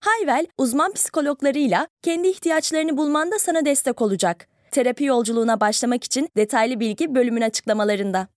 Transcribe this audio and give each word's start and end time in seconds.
Hayvel, 0.00 0.46
uzman 0.58 0.92
psikologlarıyla 0.92 1.88
kendi 2.02 2.28
ihtiyaçlarını 2.28 2.96
bulmanda 2.96 3.38
sana 3.38 3.64
destek 3.64 4.02
olacak. 4.02 4.48
Terapi 4.70 5.04
yolculuğuna 5.04 5.60
başlamak 5.60 6.04
için 6.04 6.28
detaylı 6.36 6.80
bilgi 6.80 7.14
bölümün 7.14 7.40
açıklamalarında. 7.40 8.28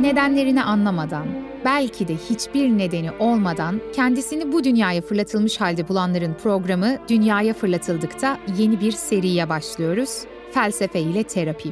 Nedenlerini 0.00 0.62
anlamadan, 0.62 1.26
belki 1.64 2.08
de 2.08 2.14
hiçbir 2.14 2.68
nedeni 2.68 3.10
olmadan 3.12 3.80
kendisini 3.94 4.52
bu 4.52 4.64
dünyaya 4.64 5.02
fırlatılmış 5.02 5.60
halde 5.60 5.88
bulanların 5.88 6.34
programı 6.34 6.96
Dünyaya 7.08 7.54
Fırlatıldık'ta 7.54 8.38
yeni 8.58 8.80
bir 8.80 8.92
seriye 8.92 9.48
başlıyoruz. 9.48 10.24
Felsefe 10.52 11.00
ile 11.00 11.22
terapi. 11.22 11.68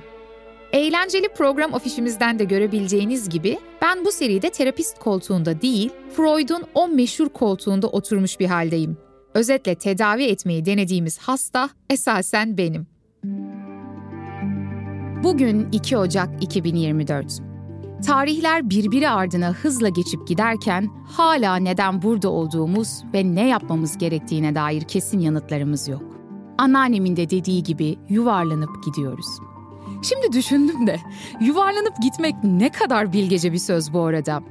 Eğlenceli 0.73 1.29
program 1.29 1.75
afişimizden 1.75 2.39
de 2.39 2.45
görebileceğiniz 2.45 3.29
gibi 3.29 3.59
ben 3.83 4.05
bu 4.05 4.13
seride 4.13 4.51
terapist 4.51 4.99
koltuğunda 4.99 5.61
değil, 5.63 5.91
Freud'un 6.17 6.65
o 6.75 6.89
meşhur 6.89 7.29
koltuğunda 7.29 7.87
oturmuş 7.89 8.41
bir 8.41 8.47
haldeyim. 8.47 8.97
Özetle 9.35 9.75
tedavi 9.75 10.25
etmeyi 10.25 10.65
denediğimiz 10.65 11.19
hasta 11.19 11.71
esasen 11.91 12.59
benim. 12.59 12.87
Bugün 15.25 15.69
2 15.73 15.97
Ocak 15.97 16.43
2024. 16.43 17.39
Tarihler 18.07 18.71
birbiri 18.71 19.09
ardına 19.09 19.53
hızla 19.53 19.89
geçip 19.89 20.29
giderken 20.29 20.89
hala 21.07 21.57
neden 21.57 22.03
burada 22.03 22.29
olduğumuz 22.29 23.05
ve 23.15 23.35
ne 23.35 23.49
yapmamız 23.49 23.99
gerektiğine 23.99 24.55
dair 24.55 24.83
kesin 24.83 25.21
yanıtlarımız 25.21 25.89
yok. 25.89 26.16
Anneannemin 26.59 27.17
de 27.17 27.31
dediği 27.31 27.63
gibi 27.63 27.99
yuvarlanıp 28.09 28.85
gidiyoruz. 28.85 29.27
Şimdi 30.03 30.33
düşündüm 30.33 30.87
de 30.87 31.01
yuvarlanıp 31.41 32.03
gitmek 32.03 32.35
ne 32.45 32.73
kadar 32.73 33.13
bilgece 33.13 33.53
bir 33.53 33.59
söz 33.59 33.93
bu 33.93 34.01
arada. 34.01 34.43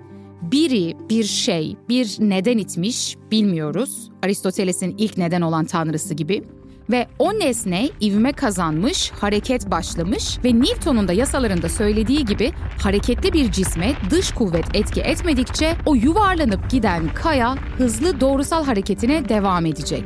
Biri, 0.41 0.97
bir 1.09 1.23
şey, 1.23 1.77
bir 1.89 2.15
neden 2.19 2.57
itmiş 2.57 3.17
bilmiyoruz. 3.31 4.09
Aristoteles'in 4.23 4.95
ilk 4.97 5.17
neden 5.17 5.41
olan 5.41 5.65
tanrısı 5.65 6.13
gibi 6.13 6.43
ve 6.89 7.07
o 7.19 7.33
nesne 7.33 7.89
ivme 8.01 8.31
kazanmış, 8.31 9.11
hareket 9.11 9.71
başlamış 9.71 10.37
ve 10.43 10.59
Newton'un 10.59 11.07
da 11.07 11.13
yasalarında 11.13 11.69
söylediği 11.69 12.25
gibi 12.25 12.51
hareketli 12.83 13.33
bir 13.33 13.51
cisme 13.51 13.93
dış 14.09 14.31
kuvvet 14.31 14.75
etki 14.75 15.01
etmedikçe 15.01 15.75
o 15.85 15.95
yuvarlanıp 15.95 16.69
giden 16.69 17.13
kaya 17.13 17.55
hızlı 17.77 18.19
doğrusal 18.21 18.65
hareketine 18.65 19.29
devam 19.29 19.65
edecek. 19.65 20.03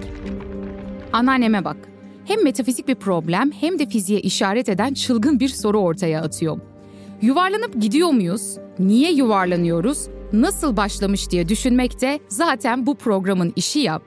Anneanneme 1.14 1.66
bak. 1.66 1.78
Hem 2.26 2.44
metafizik 2.44 2.88
bir 2.88 2.96
problem 2.96 3.52
hem 3.52 3.80
de 3.80 3.86
fiziğe 3.86 4.20
işaret 4.20 4.70
eden 4.70 4.94
çılgın 4.94 5.40
bir 5.40 5.50
soru 5.50 5.80
ortaya 5.80 6.22
atıyor. 6.22 6.60
Yuvarlanıp 7.22 7.82
gidiyor 7.82 8.10
muyuz? 8.10 8.58
Niye 8.80 9.12
yuvarlanıyoruz? 9.12 10.08
Nasıl 10.34 10.78
başlamış 10.78 11.30
diye 11.30 11.50
düşünmek 11.50 12.02
de 12.02 12.20
zaten 12.28 12.86
bu 12.86 12.96
programın 12.96 13.54
işi 13.56 13.80
ya. 13.80 14.02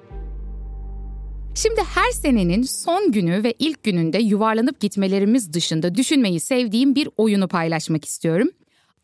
Şimdi 1.55 1.81
her 1.95 2.11
senenin 2.11 2.63
son 2.63 3.13
günü 3.13 3.45
ve 3.45 3.55
ilk 3.59 3.83
gününde 3.83 4.19
yuvarlanıp 4.19 4.81
gitmelerimiz 4.81 5.53
dışında 5.53 5.95
düşünmeyi 5.95 6.41
sevdiğim 6.41 6.95
bir 6.95 7.09
oyunu 7.17 7.49
paylaşmak 7.49 8.05
istiyorum. 8.05 8.49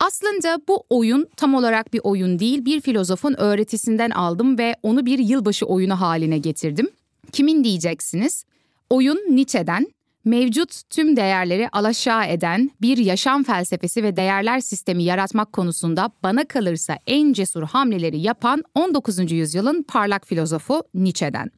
Aslında 0.00 0.60
bu 0.68 0.84
oyun 0.90 1.28
tam 1.36 1.54
olarak 1.54 1.92
bir 1.92 2.00
oyun 2.04 2.38
değil, 2.38 2.64
bir 2.64 2.80
filozofun 2.80 3.34
öğretisinden 3.38 4.10
aldım 4.10 4.58
ve 4.58 4.76
onu 4.82 5.06
bir 5.06 5.18
yılbaşı 5.18 5.66
oyunu 5.66 6.00
haline 6.00 6.38
getirdim. 6.38 6.88
Kimin 7.32 7.64
diyeceksiniz? 7.64 8.44
Oyun 8.90 9.16
Nietzsche'den, 9.16 9.86
mevcut 10.24 10.90
tüm 10.90 11.16
değerleri 11.16 11.68
alaşağı 11.68 12.26
eden 12.26 12.70
bir 12.80 12.98
yaşam 12.98 13.44
felsefesi 13.44 14.02
ve 14.02 14.16
değerler 14.16 14.60
sistemi 14.60 15.04
yaratmak 15.04 15.52
konusunda 15.52 16.10
bana 16.22 16.44
kalırsa 16.44 16.98
en 17.06 17.32
cesur 17.32 17.62
hamleleri 17.62 18.20
yapan 18.20 18.62
19. 18.74 19.32
yüzyılın 19.32 19.82
parlak 19.82 20.26
filozofu 20.26 20.82
Nietzsche'den. 20.94 21.50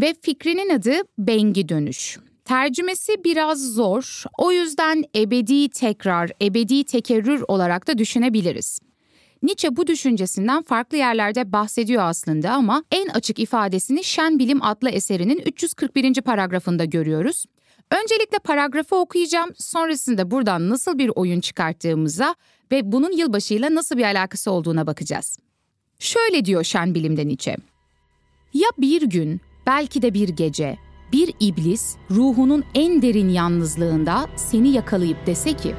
Ve 0.00 0.14
fikrinin 0.22 0.70
adı 0.70 0.92
Bengi 1.18 1.68
Dönüş. 1.68 2.18
Tercümesi 2.44 3.24
biraz 3.24 3.72
zor. 3.74 4.22
O 4.38 4.52
yüzden 4.52 5.04
ebedi 5.16 5.68
tekrar, 5.68 6.30
ebedi 6.42 6.84
tekerrür 6.84 7.44
olarak 7.48 7.86
da 7.88 7.98
düşünebiliriz. 7.98 8.80
Nietzsche 9.42 9.76
bu 9.76 9.86
düşüncesinden 9.86 10.62
farklı 10.62 10.96
yerlerde 10.96 11.52
bahsediyor 11.52 12.02
aslında 12.02 12.52
ama 12.52 12.84
en 12.90 13.08
açık 13.08 13.38
ifadesini 13.38 14.04
Şen 14.04 14.38
Bilim 14.38 14.62
adlı 14.62 14.90
eserinin 14.90 15.42
341. 15.46 16.20
paragrafında 16.20 16.84
görüyoruz. 16.84 17.44
Öncelikle 18.02 18.38
paragrafı 18.38 18.96
okuyacağım, 18.96 19.50
sonrasında 19.58 20.30
buradan 20.30 20.70
nasıl 20.70 20.98
bir 20.98 21.10
oyun 21.14 21.40
çıkarttığımıza 21.40 22.34
ve 22.72 22.92
bunun 22.92 23.12
yılbaşıyla 23.12 23.74
nasıl 23.74 23.98
bir 23.98 24.04
alakası 24.04 24.50
olduğuna 24.50 24.86
bakacağız. 24.86 25.38
Şöyle 25.98 26.44
diyor 26.44 26.64
Şen 26.64 26.94
Bilim'de 26.94 27.28
Nietzsche. 27.28 27.56
Ya 28.54 28.68
bir 28.78 29.02
gün 29.02 29.40
belki 29.66 30.02
de 30.02 30.14
bir 30.14 30.28
gece 30.28 30.78
bir 31.12 31.34
iblis 31.40 31.96
ruhunun 32.10 32.64
en 32.74 33.02
derin 33.02 33.28
yalnızlığında 33.28 34.26
seni 34.36 34.72
yakalayıp 34.72 35.26
dese 35.26 35.52
ki 35.52 35.74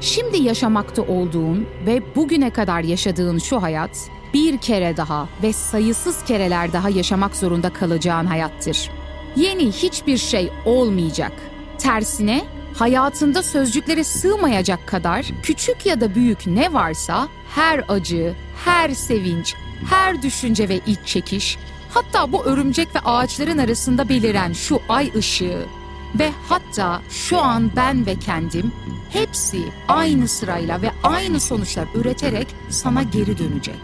Şimdi 0.00 0.36
yaşamakta 0.36 1.02
olduğun 1.02 1.66
ve 1.86 2.02
bugüne 2.16 2.50
kadar 2.50 2.80
yaşadığın 2.80 3.38
şu 3.38 3.62
hayat 3.62 4.10
bir 4.34 4.58
kere 4.58 4.96
daha 4.96 5.28
ve 5.42 5.52
sayısız 5.52 6.24
kereler 6.24 6.72
daha 6.72 6.90
yaşamak 6.90 7.36
zorunda 7.36 7.72
kalacağın 7.72 8.26
hayattır. 8.26 8.90
Yeni 9.36 9.72
hiçbir 9.72 10.16
şey 10.16 10.50
olmayacak. 10.64 11.32
Tersine 11.78 12.44
hayatında 12.74 13.42
sözcüklere 13.42 14.04
sığmayacak 14.04 14.86
kadar 14.86 15.26
küçük 15.42 15.86
ya 15.86 16.00
da 16.00 16.14
büyük 16.14 16.46
ne 16.46 16.72
varsa 16.72 17.28
her 17.54 17.84
acı, 17.88 18.34
her 18.64 18.90
sevinç, 18.90 19.54
her 19.90 20.22
düşünce 20.22 20.68
ve 20.68 20.80
iç 20.86 20.98
çekiş 21.04 21.58
Hatta 21.94 22.32
bu 22.32 22.44
örümcek 22.44 22.94
ve 22.94 23.00
ağaçların 23.00 23.58
arasında 23.58 24.08
beliren 24.08 24.52
şu 24.52 24.80
ay 24.88 25.12
ışığı 25.16 25.66
ve 26.14 26.32
hatta 26.48 27.02
şu 27.10 27.38
an 27.38 27.70
ben 27.76 28.06
ve 28.06 28.18
kendim 28.18 28.72
hepsi 29.10 29.58
aynı 29.88 30.28
sırayla 30.28 30.82
ve 30.82 30.90
aynı 31.02 31.40
sonuçlar 31.40 31.88
üreterek 31.94 32.46
sana 32.70 33.02
geri 33.02 33.38
dönecek. 33.38 33.80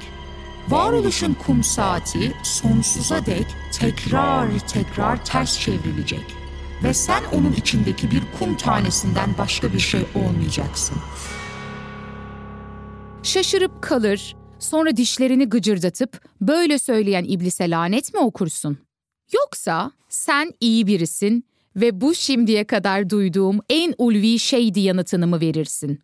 Varoluşun 0.69 1.37
kum 1.47 1.65
saati 1.65 2.35
sonsuza 2.43 3.27
dek 3.27 3.47
tekrar 3.73 4.59
tekrar 4.59 5.25
ters 5.25 5.61
çevrilecek 5.61 6.35
ve 6.83 6.95
sen 6.95 7.23
onun 7.33 7.53
içindeki 7.53 8.11
bir 8.11 8.23
kum 8.39 8.57
tanesinden 8.57 9.31
başka 9.39 9.73
bir 9.73 9.79
şey 9.79 10.01
olmayacaksın. 10.15 10.97
Şaşırıp 13.23 13.83
kalır, 13.83 14.37
sonra 14.59 14.97
dişlerini 14.97 15.49
gıcırdatıp 15.49 16.21
böyle 16.41 16.79
söyleyen 16.79 17.25
iblise 17.25 17.71
lanet 17.71 18.15
mi 18.15 18.21
okursun? 18.21 18.79
Yoksa 19.33 19.91
sen 20.09 20.53
iyi 20.61 20.87
birisin 20.87 21.45
ve 21.77 22.01
bu 22.01 22.15
şimdiye 22.15 22.65
kadar 22.65 23.11
duyduğum 23.11 23.61
en 23.69 23.95
ulvi 23.99 24.39
şeydi 24.39 24.81
yanıtını 24.81 25.27
mı 25.27 25.41
verirsin? 25.41 26.01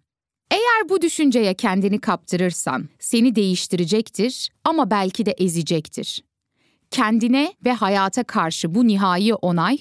Eğer 0.50 0.88
bu 0.88 1.02
düşünceye 1.02 1.54
kendini 1.54 2.00
kaptırırsan 2.00 2.88
seni 2.98 3.34
değiştirecektir 3.34 4.50
ama 4.64 4.90
belki 4.90 5.26
de 5.26 5.30
ezecektir. 5.38 6.24
Kendine 6.90 7.54
ve 7.64 7.72
hayata 7.72 8.24
karşı 8.24 8.74
bu 8.74 8.86
nihai 8.86 9.34
onay, 9.34 9.78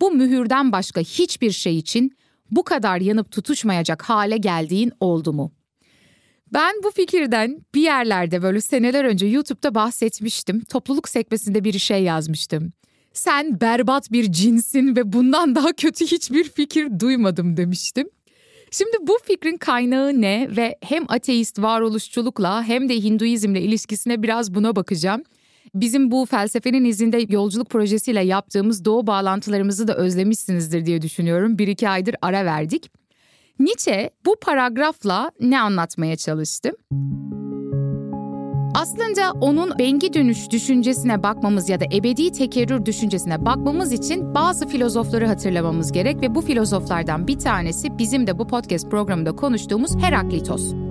bu 0.00 0.10
mühürden 0.10 0.72
başka 0.72 1.00
hiçbir 1.00 1.50
şey 1.50 1.78
için 1.78 2.16
bu 2.50 2.64
kadar 2.64 3.00
yanıp 3.00 3.30
tutuşmayacak 3.30 4.02
hale 4.02 4.36
geldiğin 4.36 4.92
oldu 5.00 5.32
mu?'' 5.32 5.62
Ben 6.52 6.74
bu 6.84 6.90
fikirden 6.90 7.64
bir 7.74 7.82
yerlerde 7.82 8.42
böyle 8.42 8.60
seneler 8.60 9.04
önce 9.04 9.26
YouTube'da 9.26 9.74
bahsetmiştim. 9.74 10.64
Topluluk 10.64 11.08
sekmesinde 11.08 11.64
bir 11.64 11.78
şey 11.78 12.02
yazmıştım. 12.02 12.72
Sen 13.12 13.60
berbat 13.60 14.12
bir 14.12 14.32
cinsin 14.32 14.96
ve 14.96 15.12
bundan 15.12 15.54
daha 15.54 15.72
kötü 15.72 16.06
hiçbir 16.06 16.44
fikir 16.44 17.00
duymadım 17.00 17.56
demiştim. 17.56 18.08
Şimdi 18.70 18.96
bu 19.00 19.18
fikrin 19.24 19.56
kaynağı 19.56 20.20
ne 20.20 20.48
ve 20.56 20.76
hem 20.80 21.04
ateist 21.08 21.58
varoluşçulukla 21.58 22.64
hem 22.64 22.88
de 22.88 23.02
Hinduizmle 23.02 23.60
ilişkisine 23.60 24.22
biraz 24.22 24.54
buna 24.54 24.76
bakacağım. 24.76 25.22
Bizim 25.74 26.10
bu 26.10 26.26
felsefenin 26.26 26.84
izinde 26.84 27.26
yolculuk 27.28 27.70
projesiyle 27.70 28.24
yaptığımız 28.24 28.84
doğu 28.84 29.06
bağlantılarımızı 29.06 29.88
da 29.88 29.96
özlemişsinizdir 29.96 30.86
diye 30.86 31.02
düşünüyorum. 31.02 31.58
Bir 31.58 31.68
iki 31.68 31.88
aydır 31.88 32.14
ara 32.22 32.44
verdik. 32.44 32.90
Nietzsche 33.58 34.10
bu 34.26 34.36
paragrafla 34.40 35.30
ne 35.40 35.60
anlatmaya 35.60 36.16
çalıştı? 36.16 36.72
Aslında 38.74 39.32
onun 39.40 39.72
bengi 39.78 40.14
dönüş 40.14 40.50
düşüncesine 40.50 41.22
bakmamız 41.22 41.68
ya 41.68 41.80
da 41.80 41.84
ebedi 41.92 42.32
tekerrür 42.32 42.86
düşüncesine 42.86 43.44
bakmamız 43.44 43.92
için 43.92 44.34
bazı 44.34 44.68
filozofları 44.68 45.26
hatırlamamız 45.26 45.92
gerek 45.92 46.22
ve 46.22 46.34
bu 46.34 46.40
filozoflardan 46.40 47.26
bir 47.26 47.38
tanesi 47.38 47.98
bizim 47.98 48.26
de 48.26 48.38
bu 48.38 48.46
podcast 48.46 48.90
programında 48.90 49.36
konuştuğumuz 49.36 49.96
Heraklitos. 49.96 50.81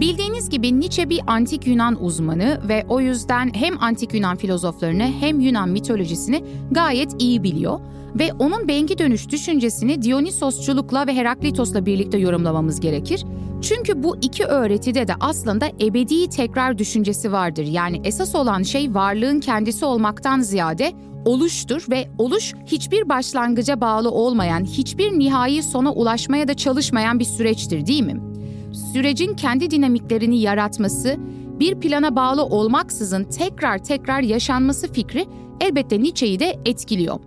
Bildiğiniz 0.00 0.50
gibi 0.50 0.80
Nietzsche 0.80 1.10
bir 1.10 1.20
antik 1.26 1.66
Yunan 1.66 2.04
uzmanı 2.04 2.60
ve 2.68 2.84
o 2.88 3.00
yüzden 3.00 3.50
hem 3.54 3.82
antik 3.82 4.14
Yunan 4.14 4.36
filozoflarını 4.36 5.02
hem 5.20 5.40
Yunan 5.40 5.68
mitolojisini 5.68 6.44
gayet 6.70 7.22
iyi 7.22 7.42
biliyor 7.42 7.80
ve 8.14 8.32
onun 8.32 8.68
bengi 8.68 8.98
dönüş 8.98 9.28
düşüncesini 9.28 10.02
Dionysosçulukla 10.02 11.06
ve 11.06 11.14
Heraklitos'la 11.14 11.86
birlikte 11.86 12.18
yorumlamamız 12.18 12.80
gerekir. 12.80 13.24
Çünkü 13.62 14.02
bu 14.02 14.16
iki 14.16 14.44
öğretide 14.44 15.08
de 15.08 15.14
aslında 15.20 15.66
ebedi 15.80 16.28
tekrar 16.28 16.78
düşüncesi 16.78 17.32
vardır. 17.32 17.64
Yani 17.64 18.00
esas 18.04 18.34
olan 18.34 18.62
şey 18.62 18.94
varlığın 18.94 19.40
kendisi 19.40 19.84
olmaktan 19.84 20.40
ziyade 20.40 20.92
oluştur 21.24 21.86
ve 21.90 22.08
oluş 22.18 22.54
hiçbir 22.66 23.08
başlangıca 23.08 23.80
bağlı 23.80 24.10
olmayan, 24.10 24.64
hiçbir 24.64 25.18
nihai 25.18 25.62
sona 25.62 25.92
ulaşmaya 25.92 26.48
da 26.48 26.54
çalışmayan 26.54 27.18
bir 27.18 27.24
süreçtir 27.24 27.86
değil 27.86 28.02
mi? 28.02 28.35
Sürecin 28.72 29.34
kendi 29.34 29.70
dinamiklerini 29.70 30.40
yaratması, 30.40 31.16
bir 31.60 31.74
plana 31.74 32.16
bağlı 32.16 32.44
olmaksızın 32.44 33.24
tekrar 33.24 33.78
tekrar 33.78 34.20
yaşanması 34.20 34.92
fikri 34.92 35.26
elbette 35.60 36.00
Nietzsche'yi 36.00 36.40
de 36.40 36.58
etkiliyor. 36.64 37.20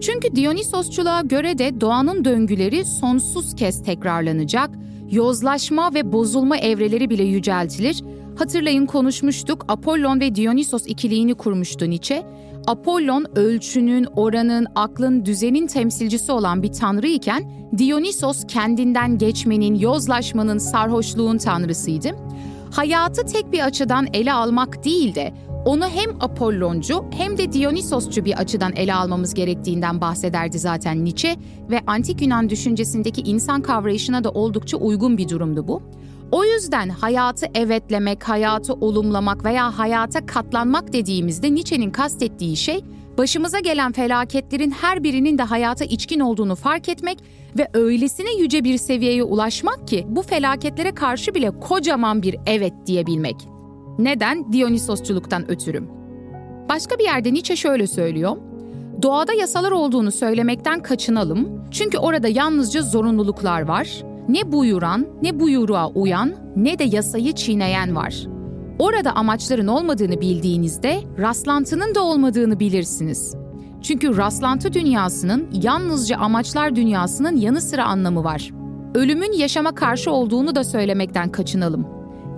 Çünkü 0.00 0.36
Dionysosçuluğa 0.36 1.20
göre 1.20 1.58
de 1.58 1.80
doğanın 1.80 2.24
döngüleri 2.24 2.84
sonsuz 2.84 3.54
kez 3.54 3.82
tekrarlanacak, 3.82 4.70
yozlaşma 5.10 5.94
ve 5.94 6.12
bozulma 6.12 6.56
evreleri 6.56 7.10
bile 7.10 7.22
yüceltilir. 7.22 8.04
Hatırlayın 8.38 8.86
konuşmuştuk, 8.86 9.64
Apollon 9.68 10.20
ve 10.20 10.34
Dionysos 10.34 10.86
ikiliğini 10.86 11.34
kurmuştu 11.34 11.90
Nietzsche. 11.90 12.22
Apollon 12.66 13.26
ölçünün, 13.36 14.06
oranın, 14.16 14.66
aklın, 14.74 15.24
düzenin 15.24 15.66
temsilcisi 15.66 16.32
olan 16.32 16.62
bir 16.62 16.72
tanrı 16.72 17.06
iken 17.06 17.50
Dionysos 17.78 18.44
kendinden 18.48 19.18
geçmenin, 19.18 19.74
yozlaşmanın, 19.74 20.58
sarhoşluğun 20.58 21.38
tanrısıydı. 21.38 22.08
Hayatı 22.70 23.26
tek 23.26 23.52
bir 23.52 23.60
açıdan 23.60 24.06
ele 24.12 24.32
almak 24.32 24.84
değil 24.84 25.14
de 25.14 25.34
onu 25.64 25.86
hem 25.88 26.10
Apolloncu 26.20 27.04
hem 27.10 27.38
de 27.38 27.52
Dionysosçu 27.52 28.24
bir 28.24 28.38
açıdan 28.38 28.72
ele 28.76 28.94
almamız 28.94 29.34
gerektiğinden 29.34 30.00
bahsederdi 30.00 30.58
zaten 30.58 31.04
Nietzsche 31.04 31.36
ve 31.70 31.80
antik 31.86 32.22
Yunan 32.22 32.50
düşüncesindeki 32.50 33.20
insan 33.20 33.62
kavrayışına 33.62 34.24
da 34.24 34.30
oldukça 34.30 34.76
uygun 34.76 35.18
bir 35.18 35.28
durumdu 35.28 35.68
bu. 35.68 35.82
O 36.32 36.44
yüzden 36.44 36.88
hayatı 36.88 37.46
evetlemek, 37.54 38.28
hayatı 38.28 38.72
olumlamak 38.72 39.44
veya 39.44 39.78
hayata 39.78 40.26
katlanmak 40.26 40.92
dediğimizde 40.92 41.54
Nietzsche'nin 41.54 41.90
kastettiği 41.90 42.56
şey 42.56 42.84
başımıza 43.18 43.58
gelen 43.58 43.92
felaketlerin 43.92 44.70
her 44.70 45.04
birinin 45.04 45.38
de 45.38 45.42
hayata 45.42 45.84
içkin 45.84 46.20
olduğunu 46.20 46.54
fark 46.54 46.88
etmek 46.88 47.18
ve 47.58 47.68
öylesine 47.74 48.34
yüce 48.38 48.64
bir 48.64 48.78
seviyeye 48.78 49.22
ulaşmak 49.22 49.88
ki 49.88 50.06
bu 50.08 50.22
felaketlere 50.22 50.94
karşı 50.94 51.34
bile 51.34 51.60
kocaman 51.60 52.22
bir 52.22 52.36
evet 52.46 52.72
diyebilmek. 52.86 53.36
Neden? 53.98 54.52
Dionysosçuluktan 54.52 55.50
ötürü. 55.50 55.82
Başka 56.68 56.98
bir 56.98 57.04
yerde 57.04 57.32
Nietzsche 57.32 57.56
şöyle 57.56 57.86
söylüyor. 57.86 58.36
Doğada 59.02 59.32
yasalar 59.32 59.70
olduğunu 59.70 60.12
söylemekten 60.12 60.82
kaçınalım. 60.82 61.64
Çünkü 61.70 61.98
orada 61.98 62.28
yalnızca 62.28 62.82
zorunluluklar 62.82 63.62
var. 63.62 64.02
Ne 64.28 64.52
buyuran, 64.52 65.06
ne 65.22 65.40
buyruğa 65.40 65.88
uyan, 65.88 66.34
ne 66.56 66.78
de 66.78 66.84
yasayı 66.84 67.32
çiğneyen 67.32 67.96
var. 67.96 68.26
Orada 68.78 69.12
amaçların 69.12 69.66
olmadığını 69.66 70.20
bildiğinizde 70.20 71.00
rastlantının 71.18 71.94
da 71.94 72.02
olmadığını 72.02 72.60
bilirsiniz. 72.60 73.34
Çünkü 73.82 74.16
rastlantı 74.16 74.72
dünyasının 74.72 75.48
yalnızca 75.62 76.16
amaçlar 76.16 76.76
dünyasının 76.76 77.36
yanı 77.36 77.60
sıra 77.60 77.84
anlamı 77.84 78.24
var. 78.24 78.50
Ölümün 78.94 79.32
yaşama 79.32 79.74
karşı 79.74 80.10
olduğunu 80.10 80.54
da 80.54 80.64
söylemekten 80.64 81.32
kaçınalım. 81.32 81.86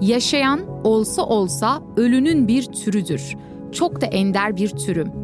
Yaşayan 0.01 0.61
olsa 0.85 1.23
olsa 1.23 1.83
ölünün 1.97 2.49
bir 2.49 2.63
türüdür. 2.63 3.37
Çok 3.73 4.01
da 4.01 4.07
ender 4.07 4.57
bir 4.57 4.69
türüm. 4.69 5.18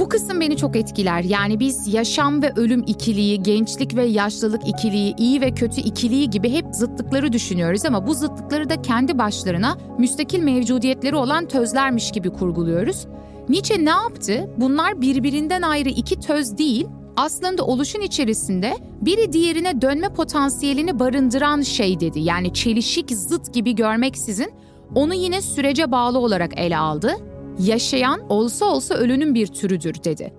Bu 0.00 0.08
kısım 0.08 0.40
beni 0.40 0.56
çok 0.56 0.76
etkiler. 0.76 1.22
Yani 1.22 1.60
biz 1.60 1.94
yaşam 1.94 2.42
ve 2.42 2.52
ölüm 2.56 2.84
ikiliği, 2.86 3.42
gençlik 3.42 3.96
ve 3.96 4.04
yaşlılık 4.04 4.68
ikiliği, 4.68 5.14
iyi 5.18 5.40
ve 5.40 5.50
kötü 5.50 5.80
ikiliği 5.80 6.30
gibi 6.30 6.52
hep 6.52 6.64
zıtlıkları 6.72 7.32
düşünüyoruz 7.32 7.84
ama 7.84 8.06
bu 8.06 8.14
zıtlıkları 8.14 8.68
da 8.68 8.82
kendi 8.82 9.18
başlarına 9.18 9.78
müstakil 9.98 10.42
mevcudiyetleri 10.42 11.16
olan 11.16 11.48
tözlermiş 11.48 12.12
gibi 12.12 12.30
kurguluyoruz. 12.30 13.06
Nietzsche 13.48 13.84
ne 13.84 13.90
yaptı? 13.90 14.50
Bunlar 14.56 15.00
birbirinden 15.00 15.62
ayrı 15.62 15.88
iki 15.88 16.20
töz 16.20 16.58
değil, 16.58 16.86
aslında 17.16 17.66
oluşun 17.66 18.00
içerisinde 18.00 18.76
biri 19.00 19.32
diğerine 19.32 19.82
dönme 19.82 20.08
potansiyelini 20.08 20.98
barındıran 20.98 21.62
şey 21.62 22.00
dedi. 22.00 22.20
Yani 22.20 22.54
çelişik, 22.54 23.10
zıt 23.10 23.54
gibi 23.54 23.74
görmeksizin 23.74 24.52
onu 24.94 25.14
yine 25.14 25.42
sürece 25.42 25.92
bağlı 25.92 26.18
olarak 26.18 26.60
ele 26.60 26.78
aldı. 26.78 27.16
Yaşayan 27.58 28.20
olsa 28.28 28.66
olsa 28.66 28.94
ölünün 28.94 29.34
bir 29.34 29.46
türüdür 29.46 29.94
dedi. 30.04 30.32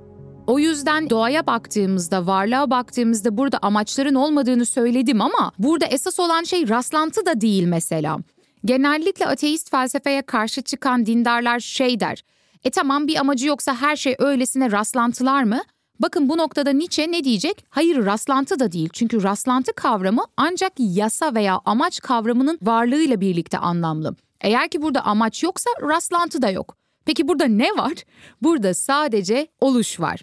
O 0.48 0.60
yüzden 0.60 1.10
doğaya 1.10 1.48
baktığımızda, 1.48 2.28
varlığa 2.28 2.70
baktığımızda 2.70 3.38
burada 3.38 3.60
amaçların 3.62 4.16
olmadığını 4.16 4.66
söyledim 4.66 5.22
ama 5.22 5.52
burada 5.60 5.86
esas 5.86 6.20
olan 6.20 6.44
şey 6.44 6.70
rastlantı 6.70 7.26
da 7.26 7.42
değil 7.42 7.64
mesela. 7.64 8.18
Genellikle 8.66 9.28
ateist 9.28 9.72
felsefeye 9.72 10.22
karşı 10.22 10.62
çıkan 10.62 11.06
dindarlar 11.06 11.60
şey 11.60 12.00
der. 12.00 12.24
E 12.64 12.70
tamam 12.70 13.08
bir 13.08 13.16
amacı 13.16 13.48
yoksa 13.48 13.76
her 13.76 13.96
şey 13.96 14.16
öylesine 14.20 14.72
rastlantılar 14.72 15.44
mı? 15.44 15.62
Bakın 16.00 16.30
bu 16.30 16.38
noktada 16.38 16.74
Nietzsche 16.74 17.12
ne 17.12 17.24
diyecek? 17.24 17.66
Hayır 17.70 18.06
rastlantı 18.06 18.60
da 18.60 18.72
değil. 18.72 18.90
Çünkü 18.94 19.24
rastlantı 19.24 19.74
kavramı 19.74 20.24
ancak 20.38 20.72
yasa 20.78 21.36
veya 21.36 21.60
amaç 21.66 22.00
kavramının 22.00 22.60
varlığıyla 22.62 23.22
birlikte 23.22 23.58
anlamlı. 23.58 24.16
Eğer 24.42 24.70
ki 24.70 24.82
burada 24.82 25.06
amaç 25.06 25.44
yoksa 25.44 25.70
rastlantı 25.82 26.42
da 26.42 26.50
yok. 26.50 26.81
Peki 27.06 27.28
burada 27.28 27.46
ne 27.46 27.70
var? 27.70 27.94
Burada 28.42 28.74
sadece 28.74 29.48
oluş 29.62 30.00
var. 30.00 30.20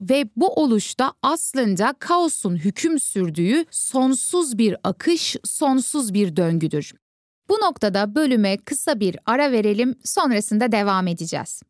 Ve 0.00 0.24
bu 0.36 0.54
oluşta 0.54 1.12
aslında 1.22 1.94
kaosun 1.98 2.56
hüküm 2.56 2.98
sürdüğü 3.00 3.64
sonsuz 3.70 4.58
bir 4.58 4.76
akış, 4.84 5.36
sonsuz 5.44 6.14
bir 6.14 6.36
döngüdür. 6.36 6.92
Bu 7.48 7.54
noktada 7.54 8.14
bölüme 8.14 8.56
kısa 8.56 9.00
bir 9.00 9.16
ara 9.26 9.52
verelim, 9.52 9.94
sonrasında 10.04 10.72
devam 10.72 11.06
edeceğiz. 11.06 11.62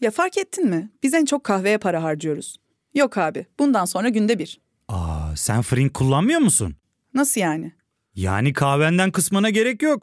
Ya 0.00 0.10
fark 0.10 0.38
ettin 0.38 0.68
mi? 0.68 0.90
Biz 1.02 1.14
en 1.14 1.24
çok 1.24 1.44
kahveye 1.44 1.78
para 1.78 2.02
harcıyoruz. 2.02 2.56
Yok 2.94 3.18
abi, 3.18 3.46
bundan 3.58 3.84
sonra 3.84 4.08
günde 4.08 4.38
bir. 4.38 4.60
Aa, 4.88 5.36
sen 5.36 5.62
Frink 5.62 5.94
kullanmıyor 5.94 6.40
musun? 6.40 6.74
Nasıl 7.14 7.40
yani? 7.40 7.72
Yani 8.14 8.52
kahvenden 8.52 9.10
kısmına 9.10 9.50
gerek 9.50 9.82
yok. 9.82 10.02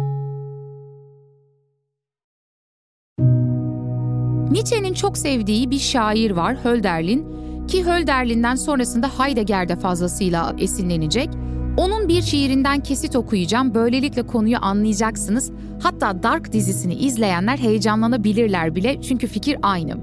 Nietzsche'nin 4.51 4.93
çok 4.93 5.17
sevdiği 5.17 5.71
bir 5.71 5.79
şair 5.79 6.31
var 6.31 6.57
Hölderlin 6.63 7.41
ki 7.67 7.85
Hölderlin'den 7.85 8.55
sonrasında 8.55 9.07
Heidegger'de 9.19 9.75
fazlasıyla 9.75 10.55
esinlenecek. 10.59 11.29
Onun 11.77 12.07
bir 12.07 12.21
şiirinden 12.21 12.79
kesit 12.79 13.15
okuyacağım. 13.15 13.73
Böylelikle 13.73 14.27
konuyu 14.27 14.57
anlayacaksınız. 14.61 15.51
Hatta 15.83 16.23
Dark 16.23 16.51
dizisini 16.51 16.93
izleyenler 16.93 17.57
heyecanlanabilirler 17.57 18.75
bile 18.75 19.01
çünkü 19.01 19.27
fikir 19.27 19.57
aynı. 19.61 19.97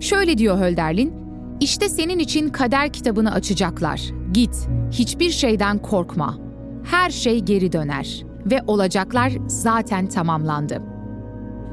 Şöyle 0.00 0.38
diyor 0.38 0.58
Hölderlin, 0.58 1.14
İşte 1.60 1.88
senin 1.88 2.18
için 2.18 2.48
kader 2.48 2.92
kitabını 2.92 3.32
açacaklar. 3.32 4.00
Git, 4.32 4.68
hiçbir 4.90 5.30
şeyden 5.30 5.78
korkma. 5.78 6.38
Her 6.84 7.10
şey 7.10 7.40
geri 7.40 7.72
döner 7.72 8.24
ve 8.46 8.60
olacaklar 8.66 9.32
zaten 9.46 10.06
tamamlandı. 10.06 10.97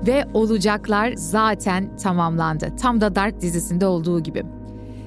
Ve 0.08 0.26
olacaklar 0.34 1.14
zaten 1.16 1.98
tamamlandı. 1.98 2.76
Tam 2.82 3.02
da 3.02 3.16
Dark 3.16 3.42
dizisinde 3.42 3.86
olduğu 3.86 4.20
gibi. 4.20 4.44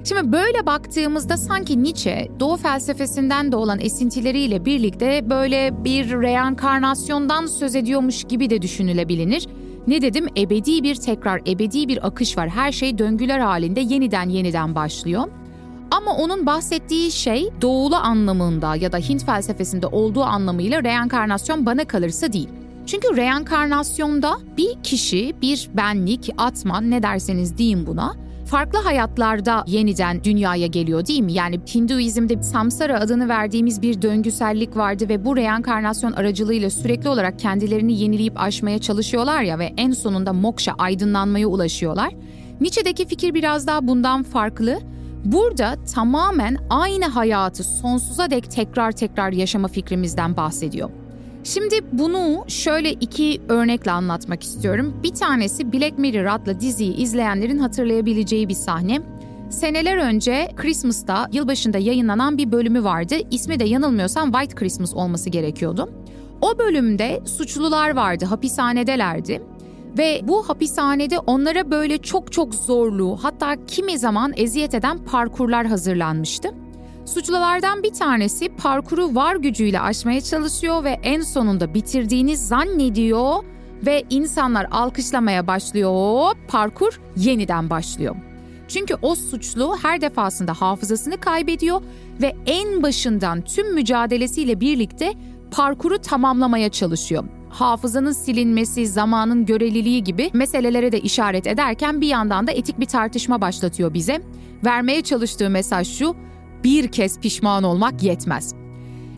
Şimdi 0.04 0.33
böyle 0.33 0.66
baktığımızda 0.66 1.37
sanki 1.37 1.83
Nietzsche 1.83 2.28
Doğu 2.40 2.57
felsefesinden 2.57 3.52
de 3.52 3.57
olan 3.57 3.80
esintileriyle 3.80 4.64
birlikte 4.64 5.30
böyle 5.30 5.85
bir 5.85 6.11
reenkarnasyondan 6.11 7.47
söz 7.47 7.75
ediyormuş 7.75 8.25
gibi 8.25 8.50
de 8.50 8.62
düşünülebilir. 8.62 9.47
Ne 9.87 10.02
dedim? 10.02 10.26
Ebedi 10.37 10.83
bir 10.83 10.95
tekrar, 10.95 11.40
ebedi 11.47 11.88
bir 11.88 12.07
akış 12.07 12.37
var. 12.37 12.49
Her 12.49 12.73
şey 12.73 12.99
döngüler 12.99 13.38
halinde 13.38 13.80
yeniden 13.80 14.28
yeniden 14.28 14.75
başlıyor. 14.75 15.25
Ama 15.90 16.16
onun 16.16 16.47
bahsettiği 16.47 17.11
şey 17.11 17.49
doğulu 17.62 17.97
anlamında 17.97 18.76
ya 18.76 18.92
da 18.92 18.99
Hint 18.99 19.25
felsefesinde 19.25 19.87
olduğu 19.87 20.23
anlamıyla 20.23 20.83
reenkarnasyon 20.83 21.66
bana 21.66 21.85
kalırsa 21.85 22.33
değil. 22.33 22.49
Çünkü 22.88 23.16
reenkarnasyonda 23.16 24.38
bir 24.57 24.83
kişi, 24.83 25.35
bir 25.42 25.71
benlik, 25.75 26.30
atman 26.38 26.90
ne 26.90 27.02
derseniz 27.02 27.59
deyin 27.59 27.87
buna 27.87 28.14
farklı 28.47 28.78
hayatlarda 28.78 29.64
yeniden 29.66 30.25
dünyaya 30.25 30.66
geliyor 30.66 31.07
değil 31.07 31.21
mi? 31.21 31.33
Yani 31.33 31.61
Hinduizm'de 31.75 32.42
samsara 32.42 33.00
adını 33.00 33.28
verdiğimiz 33.28 33.83
bir 33.83 34.02
döngüsellik 34.02 34.76
vardı 34.76 35.09
ve 35.09 35.25
bu 35.25 35.37
reenkarnasyon 35.37 36.12
aracılığıyla 36.12 36.71
sürekli 36.71 37.09
olarak 37.09 37.38
kendilerini 37.38 38.00
yenileyip 38.00 38.40
aşmaya 38.40 38.78
çalışıyorlar 38.78 39.42
ya 39.42 39.59
ve 39.59 39.73
en 39.76 39.90
sonunda 39.90 40.33
moksha 40.33 40.73
aydınlanmaya 40.78 41.47
ulaşıyorlar. 41.47 42.14
Nietzsche'deki 42.61 43.07
fikir 43.07 43.35
biraz 43.35 43.66
daha 43.66 43.88
bundan 43.88 44.23
farklı. 44.23 44.78
Burada 45.25 45.76
tamamen 45.95 46.59
aynı 46.71 47.04
hayatı 47.04 47.64
sonsuza 47.64 48.30
dek 48.30 48.50
tekrar 48.50 48.92
tekrar 48.92 49.33
yaşama 49.33 49.68
fikrimizden 49.68 50.37
bahsediyor. 50.37 50.90
Şimdi 51.49 51.81
bunu 51.93 52.45
şöyle 52.49 52.93
iki 52.93 53.40
örnekle 53.49 53.90
anlatmak 53.90 54.43
istiyorum. 54.43 54.95
Bir 55.02 55.14
tanesi 55.14 55.73
Black 55.73 55.99
Mirror 55.99 56.25
adlı 56.25 56.61
diziyi 56.61 56.97
izleyenlerin 56.97 57.59
hatırlayabileceği 57.59 58.49
bir 58.49 58.55
sahne. 58.55 59.00
Seneler 59.50 59.97
önce 59.97 60.49
Christmas'ta 60.57 61.28
yılbaşında 61.33 61.78
yayınlanan 61.78 62.38
bir 62.38 62.52
bölümü 62.52 62.85
vardı. 62.85 63.14
İsmi 63.31 63.61
de 63.61 63.64
yanılmıyorsam 63.64 64.33
White 64.33 64.55
Christmas 64.55 64.95
olması 64.95 65.31
gerekiyordu. 65.31 65.90
O 66.40 66.59
bölümde 66.59 67.21
suçlular 67.25 67.97
vardı, 67.97 68.25
hapishanedelerdi. 68.25 69.43
Ve 69.99 70.21
bu 70.25 70.49
hapishanede 70.49 71.19
onlara 71.19 71.71
böyle 71.71 71.99
çok 71.99 72.33
çok 72.33 72.55
zorlu 72.55 73.19
hatta 73.23 73.67
kimi 73.67 73.99
zaman 73.99 74.33
eziyet 74.37 74.75
eden 74.75 74.99
parkurlar 74.99 75.67
hazırlanmıştı. 75.67 76.49
Suçlulardan 77.15 77.83
bir 77.83 77.93
tanesi 77.93 78.49
parkuru 78.49 79.15
var 79.15 79.37
gücüyle 79.37 79.81
aşmaya 79.81 80.21
çalışıyor 80.21 80.85
ve 80.85 81.00
en 81.03 81.21
sonunda 81.21 81.75
bitirdiğini 81.75 82.37
zannediyor 82.37 83.45
ve 83.87 84.05
insanlar 84.11 84.67
alkışlamaya 84.71 85.47
başlıyor. 85.47 86.37
Parkur 86.49 87.00
yeniden 87.17 87.71
başlıyor. 87.71 88.17
Çünkü 88.69 88.95
o 89.03 89.15
suçlu 89.15 89.77
her 89.83 90.00
defasında 90.00 90.55
hafızasını 90.55 91.21
kaybediyor 91.21 91.83
ve 92.23 92.37
en 92.47 92.83
başından 92.83 93.41
tüm 93.41 93.75
mücadelesiyle 93.75 94.61
birlikte 94.61 95.15
parkuru 95.50 95.99
tamamlamaya 95.99 96.69
çalışıyor. 96.69 97.25
Hafızanın 97.50 98.12
silinmesi, 98.12 98.87
zamanın 98.87 99.47
göreliliği 99.47 100.05
gibi 100.05 100.31
meselelere 100.33 100.93
de 100.93 101.00
işaret 101.00 101.47
ederken 101.47 102.00
bir 102.00 102.09
yandan 102.09 102.47
da 102.47 102.53
etik 102.53 102.81
bir 102.81 102.87
tartışma 102.87 103.41
başlatıyor 103.41 103.95
bize. 103.95 104.21
Vermeye 104.65 105.03
çalıştığı 105.03 105.50
mesaj 105.50 105.99
şu, 105.99 106.17
bir 106.65 106.88
kez 106.88 107.21
pişman 107.21 107.62
olmak 107.62 108.03
yetmez. 108.03 108.55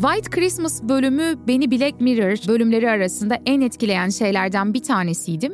White 0.02 0.30
Christmas 0.30 0.82
bölümü 0.82 1.34
beni 1.48 1.70
Black 1.70 2.00
Mirror 2.00 2.48
bölümleri 2.48 2.90
arasında 2.90 3.38
en 3.46 3.60
etkileyen 3.60 4.08
şeylerden 4.08 4.74
bir 4.74 4.82
tanesiydi. 4.82 5.52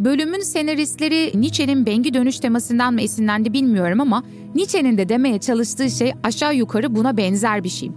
Bölümün 0.00 0.40
senaristleri 0.40 1.32
Nietzsche'nin 1.34 1.86
bengi 1.86 2.14
dönüş 2.14 2.38
temasından 2.38 2.94
mı 2.94 3.00
esinlendi 3.00 3.52
bilmiyorum 3.52 4.00
ama 4.00 4.22
Nietzsche'nin 4.54 4.98
de 4.98 5.08
demeye 5.08 5.38
çalıştığı 5.38 5.90
şey 5.90 6.12
aşağı 6.22 6.54
yukarı 6.54 6.94
buna 6.96 7.16
benzer 7.16 7.64
bir 7.64 7.68
şey. 7.68 7.90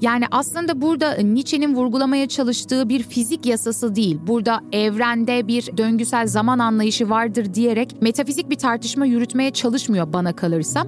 Yani 0.00 0.24
aslında 0.30 0.80
burada 0.80 1.16
Nietzsche'nin 1.16 1.74
vurgulamaya 1.74 2.28
çalıştığı 2.28 2.88
bir 2.88 3.02
fizik 3.02 3.46
yasası 3.46 3.94
değil. 3.94 4.18
Burada 4.26 4.60
evrende 4.72 5.48
bir 5.48 5.76
döngüsel 5.76 6.26
zaman 6.26 6.58
anlayışı 6.58 7.10
vardır 7.10 7.54
diyerek 7.54 8.02
metafizik 8.02 8.50
bir 8.50 8.56
tartışma 8.56 9.06
yürütmeye 9.06 9.50
çalışmıyor 9.50 10.12
bana 10.12 10.32
kalırsa. 10.36 10.86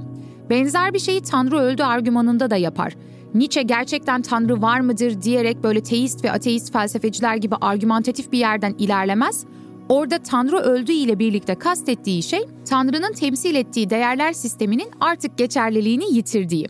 Benzer 0.50 0.94
bir 0.94 0.98
şeyi 0.98 1.22
Tanrı 1.22 1.58
öldü 1.58 1.82
argümanında 1.82 2.50
da 2.50 2.56
yapar. 2.56 2.96
Nietzsche 3.34 3.62
gerçekten 3.62 4.22
Tanrı 4.22 4.62
var 4.62 4.80
mıdır 4.80 5.22
diyerek 5.22 5.62
böyle 5.62 5.82
teist 5.82 6.24
ve 6.24 6.32
ateist 6.32 6.72
felsefeciler 6.72 7.36
gibi 7.36 7.54
argümantatif 7.60 8.32
bir 8.32 8.38
yerden 8.38 8.74
ilerlemez. 8.78 9.44
Orada 9.88 10.18
Tanrı 10.18 10.56
öldü 10.56 10.92
ile 10.92 11.18
birlikte 11.18 11.54
kastettiği 11.54 12.22
şey 12.22 12.40
Tanrı'nın 12.68 13.12
temsil 13.12 13.54
ettiği 13.54 13.90
değerler 13.90 14.32
sisteminin 14.32 14.90
artık 15.00 15.38
geçerliliğini 15.38 16.14
yitirdiği. 16.14 16.66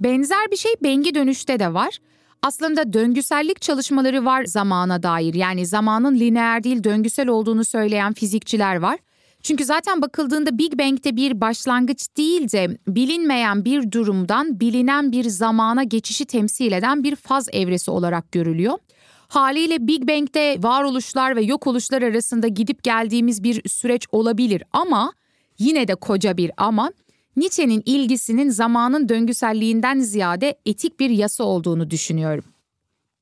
Benzer 0.00 0.50
bir 0.50 0.56
şey 0.56 0.72
bengi 0.82 1.14
dönüşte 1.14 1.58
de 1.58 1.74
var. 1.74 1.98
Aslında 2.42 2.92
döngüsellik 2.92 3.62
çalışmaları 3.62 4.24
var 4.24 4.44
zamana 4.44 5.02
dair. 5.02 5.34
Yani 5.34 5.66
zamanın 5.66 6.14
lineer 6.14 6.64
değil 6.64 6.84
döngüsel 6.84 7.28
olduğunu 7.28 7.64
söyleyen 7.64 8.12
fizikçiler 8.12 8.76
var. 8.76 8.98
Çünkü 9.44 9.64
zaten 9.64 10.02
bakıldığında 10.02 10.58
Big 10.58 10.78
Bang'de 10.78 11.16
bir 11.16 11.40
başlangıç 11.40 12.08
değil 12.16 12.52
de 12.52 12.78
bilinmeyen 12.88 13.64
bir 13.64 13.92
durumdan 13.92 14.60
bilinen 14.60 15.12
bir 15.12 15.24
zamana 15.24 15.82
geçişi 15.82 16.24
temsil 16.24 16.72
eden 16.72 17.04
bir 17.04 17.16
faz 17.16 17.48
evresi 17.52 17.90
olarak 17.90 18.32
görülüyor. 18.32 18.78
Haliyle 19.28 19.86
Big 19.86 20.08
Bang'de 20.08 20.56
varoluşlar 20.62 21.36
ve 21.36 21.42
yok 21.42 21.66
oluşlar 21.66 22.02
arasında 22.02 22.48
gidip 22.48 22.82
geldiğimiz 22.82 23.42
bir 23.42 23.68
süreç 23.68 24.06
olabilir 24.12 24.62
ama 24.72 25.12
yine 25.58 25.88
de 25.88 25.94
koca 25.94 26.36
bir 26.36 26.50
ama 26.56 26.92
Nietzsche'nin 27.36 27.82
ilgisinin 27.86 28.50
zamanın 28.50 29.08
döngüselliğinden 29.08 30.00
ziyade 30.00 30.58
etik 30.66 31.00
bir 31.00 31.10
yasa 31.10 31.44
olduğunu 31.44 31.90
düşünüyorum. 31.90 32.53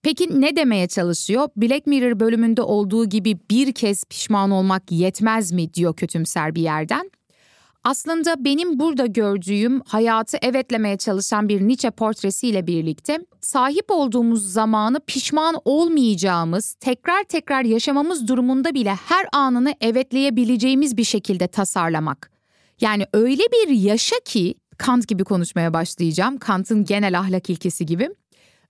Peki 0.02 0.40
ne 0.40 0.56
demeye 0.56 0.88
çalışıyor? 0.88 1.48
Black 1.56 1.86
Mirror 1.86 2.20
bölümünde 2.20 2.62
olduğu 2.62 3.08
gibi 3.08 3.38
bir 3.50 3.72
kez 3.72 4.04
pişman 4.04 4.50
olmak 4.50 4.92
yetmez 4.92 5.52
mi 5.52 5.74
diyor 5.74 5.96
kötümser 5.96 6.54
bir 6.54 6.62
yerden. 6.62 7.10
Aslında 7.84 8.44
benim 8.44 8.78
burada 8.78 9.06
gördüğüm 9.06 9.80
hayatı 9.80 10.36
evetlemeye 10.42 10.96
çalışan 10.96 11.48
bir 11.48 11.60
Nietzsche 11.60 11.90
portresiyle 11.90 12.66
birlikte 12.66 13.18
sahip 13.40 13.84
olduğumuz 13.88 14.52
zamanı 14.52 15.00
pişman 15.06 15.56
olmayacağımız, 15.64 16.74
tekrar 16.80 17.24
tekrar 17.24 17.64
yaşamamız 17.64 18.28
durumunda 18.28 18.74
bile 18.74 18.94
her 18.94 19.26
anını 19.32 19.74
evetleyebileceğimiz 19.80 20.96
bir 20.96 21.04
şekilde 21.04 21.46
tasarlamak. 21.46 22.30
Yani 22.80 23.06
öyle 23.12 23.42
bir 23.42 23.68
yaşa 23.68 24.16
ki 24.24 24.54
Kant 24.78 25.08
gibi 25.08 25.24
konuşmaya 25.24 25.74
başlayacağım. 25.74 26.38
Kant'ın 26.38 26.84
genel 26.84 27.18
ahlak 27.18 27.50
ilkesi 27.50 27.86
gibi 27.86 28.10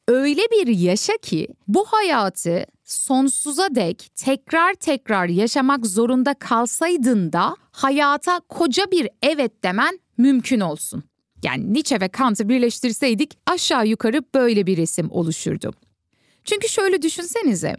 öyle 0.09 0.43
bir 0.43 0.67
yaşa 0.67 1.17
ki 1.17 1.49
bu 1.69 1.85
hayatı 1.85 2.67
sonsuza 2.85 3.75
dek 3.75 4.11
tekrar 4.17 4.75
tekrar 4.75 5.27
yaşamak 5.27 5.87
zorunda 5.87 6.35
kalsaydın 6.35 7.33
da 7.33 7.57
hayata 7.73 8.41
koca 8.49 8.91
bir 8.91 9.09
evet 9.23 9.65
demen 9.65 9.99
mümkün 10.19 10.61
olsun. 10.61 11.05
Yani 11.43 11.73
Nietzsche 11.75 12.01
ve 12.01 12.09
Kant'ı 12.09 12.49
birleştirseydik 12.49 13.39
aşağı 13.47 13.87
yukarı 13.87 14.23
böyle 14.35 14.67
bir 14.67 14.77
resim 14.77 15.11
oluşurdu. 15.11 15.73
Çünkü 16.45 16.69
şöyle 16.69 17.03
düşünsenize. 17.03 17.77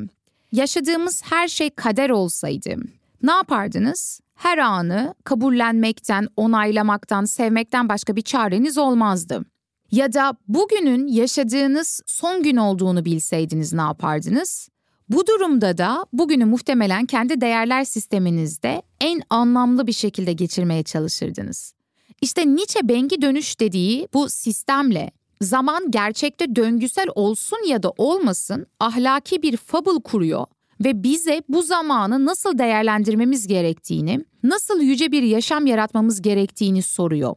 Yaşadığımız 0.52 1.22
her 1.26 1.48
şey 1.48 1.70
kader 1.70 2.10
olsaydı 2.10 2.76
ne 3.24 3.32
yapardınız? 3.32 4.20
Her 4.36 4.58
anı 4.58 5.14
kabullenmekten, 5.24 6.28
onaylamaktan, 6.38 7.26
sevmekten 7.26 7.90
başka 7.90 8.16
bir 8.16 8.22
çareniz 8.22 8.78
olmazdı. 8.78 9.46
Ya 9.92 10.14
da 10.14 10.36
bugünün 10.48 11.08
yaşadığınız 11.08 12.02
son 12.06 12.44
gün 12.44 12.58
olduğunu 12.58 13.06
bilseydiniz 13.06 13.74
ne 13.74 13.82
yapardınız? 13.82 14.70
Bu 15.10 15.28
durumda 15.28 15.78
da 15.78 16.06
bugünü 16.14 16.46
muhtemelen 16.46 17.06
kendi 17.06 17.42
değerler 17.42 17.84
sisteminizde 17.84 18.82
en 19.02 19.22
anlamlı 19.30 19.88
bir 19.88 19.94
şekilde 19.94 20.34
geçirmeye 20.34 20.84
çalışırdınız. 20.84 21.74
İşte 22.22 22.56
Nietzsche 22.56 22.88
bengi 22.88 23.22
dönüş 23.22 23.60
dediği 23.60 24.08
bu 24.14 24.30
sistemle 24.30 25.12
zaman 25.42 25.92
gerçekte 25.92 26.56
döngüsel 26.56 27.08
olsun 27.16 27.68
ya 27.68 27.84
da 27.84 27.94
olmasın 27.98 28.66
ahlaki 28.80 29.42
bir 29.42 29.58
fable 29.58 30.02
kuruyor 30.04 30.46
ve 30.86 31.04
bize 31.04 31.44
bu 31.50 31.62
zamanı 31.62 32.26
nasıl 32.26 32.58
değerlendirmemiz 32.58 33.48
gerektiğini, 33.48 34.26
nasıl 34.44 34.82
yüce 34.82 35.12
bir 35.12 35.24
yaşam 35.24 35.66
yaratmamız 35.66 36.22
gerektiğini 36.22 36.82
soruyor. 36.82 37.36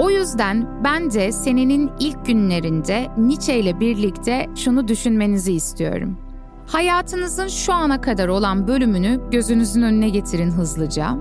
O 0.00 0.10
yüzden 0.10 0.84
bence 0.84 1.32
senenin 1.32 1.90
ilk 2.00 2.26
günlerinde 2.26 3.08
Nietzsche 3.18 3.58
ile 3.58 3.80
birlikte 3.80 4.46
şunu 4.56 4.88
düşünmenizi 4.88 5.52
istiyorum. 5.52 6.18
Hayatınızın 6.66 7.48
şu 7.48 7.72
ana 7.72 8.00
kadar 8.00 8.28
olan 8.28 8.68
bölümünü 8.68 9.20
gözünüzün 9.30 9.82
önüne 9.82 10.08
getirin 10.08 10.50
hızlıca 10.50 11.18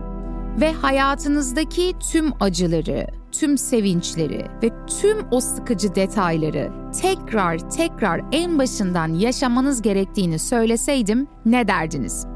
ve 0.62 0.74
hayatınızdaki 0.74 1.94
tüm 2.12 2.32
acıları, 2.40 3.08
tüm 3.32 3.58
sevinçleri 3.58 4.46
ve 4.64 4.70
tüm 5.02 5.18
o 5.32 5.40
sıkıcı 5.40 5.96
detayları 5.96 6.72
tekrar 7.02 7.70
tekrar 7.70 8.22
en 8.32 8.60
başından 8.60 9.08
yaşamanız 9.14 9.82
gerektiğini 9.82 10.40
söyleseydim 10.40 11.28
ne 11.46 11.68
derdiniz? 11.68 12.28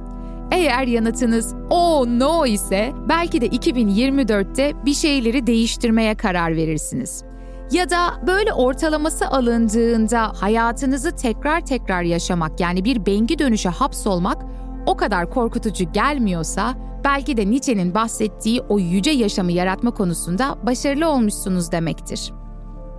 Eğer 0.53 0.87
yanıtınız 0.87 1.55
o 1.69 2.05
no 2.07 2.45
ise 2.45 2.91
belki 3.09 3.41
de 3.41 3.47
2024'te 3.47 4.85
bir 4.85 4.93
şeyleri 4.93 5.47
değiştirmeye 5.47 6.15
karar 6.15 6.55
verirsiniz. 6.55 7.23
Ya 7.71 7.89
da 7.89 7.97
böyle 8.27 8.53
ortalaması 8.53 9.27
alındığında 9.27 10.31
hayatınızı 10.35 11.15
tekrar 11.15 11.65
tekrar 11.65 12.03
yaşamak 12.03 12.59
yani 12.59 12.85
bir 12.85 13.05
bengi 13.05 13.39
dönüşe 13.39 13.69
hapsolmak 13.69 14.45
o 14.85 14.97
kadar 14.97 15.29
korkutucu 15.29 15.91
gelmiyorsa 15.91 16.73
belki 17.03 17.37
de 17.37 17.49
Nietzsche'nin 17.49 17.93
bahsettiği 17.93 18.61
o 18.61 18.79
yüce 18.79 19.11
yaşamı 19.11 19.51
yaratma 19.51 19.91
konusunda 19.91 20.57
başarılı 20.65 21.09
olmuşsunuz 21.09 21.71
demektir. 21.71 22.33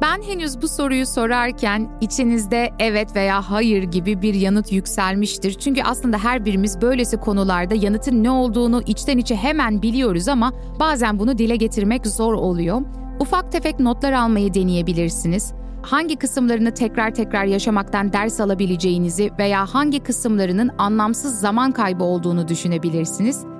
Ben 0.00 0.22
henüz 0.22 0.62
bu 0.62 0.68
soruyu 0.68 1.06
sorarken 1.06 1.90
içinizde 2.00 2.70
evet 2.78 3.16
veya 3.16 3.50
hayır 3.50 3.82
gibi 3.82 4.22
bir 4.22 4.34
yanıt 4.34 4.72
yükselmiştir. 4.72 5.52
Çünkü 5.52 5.82
aslında 5.82 6.18
her 6.18 6.44
birimiz 6.44 6.80
böylesi 6.80 7.16
konularda 7.16 7.74
yanıtın 7.74 8.24
ne 8.24 8.30
olduğunu 8.30 8.82
içten 8.86 9.18
içe 9.18 9.36
hemen 9.36 9.82
biliyoruz 9.82 10.28
ama 10.28 10.52
bazen 10.80 11.18
bunu 11.18 11.38
dile 11.38 11.56
getirmek 11.56 12.06
zor 12.06 12.34
oluyor. 12.34 12.82
Ufak 13.20 13.52
tefek 13.52 13.80
notlar 13.80 14.12
almayı 14.12 14.54
deneyebilirsiniz. 14.54 15.52
Hangi 15.82 16.16
kısımlarını 16.16 16.74
tekrar 16.74 17.14
tekrar 17.14 17.44
yaşamaktan 17.44 18.12
ders 18.12 18.40
alabileceğinizi 18.40 19.30
veya 19.38 19.66
hangi 19.66 20.00
kısımlarının 20.00 20.70
anlamsız 20.78 21.40
zaman 21.40 21.72
kaybı 21.72 22.04
olduğunu 22.04 22.48
düşünebilirsiniz. 22.48 23.53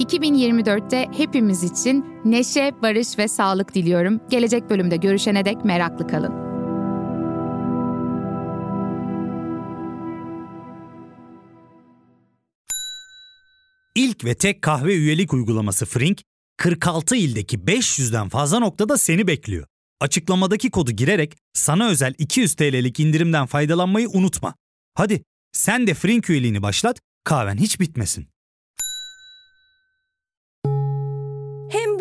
2024'te 0.00 1.06
hepimiz 1.16 1.62
için 1.62 2.04
neşe, 2.24 2.72
barış 2.82 3.18
ve 3.18 3.28
sağlık 3.28 3.74
diliyorum. 3.74 4.20
Gelecek 4.30 4.70
bölümde 4.70 4.96
görüşene 4.96 5.44
dek 5.44 5.64
meraklı 5.64 6.06
kalın. 6.06 6.50
İlk 13.94 14.24
ve 14.24 14.34
tek 14.34 14.62
kahve 14.62 14.94
üyelik 14.94 15.32
uygulaması 15.32 15.86
Frink, 15.86 16.22
46 16.56 17.16
ildeki 17.16 17.58
500'den 17.58 18.28
fazla 18.28 18.58
noktada 18.58 18.98
seni 18.98 19.26
bekliyor. 19.26 19.66
Açıklamadaki 20.00 20.70
kodu 20.70 20.90
girerek 20.90 21.36
sana 21.52 21.88
özel 21.88 22.14
200 22.18 22.54
TL'lik 22.54 23.00
indirimden 23.00 23.46
faydalanmayı 23.46 24.08
unutma. 24.08 24.54
Hadi 24.94 25.22
sen 25.52 25.86
de 25.86 25.94
Frink 25.94 26.30
üyeliğini 26.30 26.62
başlat, 26.62 27.00
kahven 27.24 27.56
hiç 27.56 27.80
bitmesin. 27.80 28.28
Hem 31.70 31.98